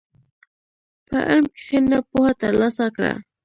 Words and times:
په 1.07 1.17
علم 1.29 1.45
کښېنه، 1.57 1.99
پوهه 2.09 2.31
ترلاسه 2.41 2.85
کړه. 2.95 3.13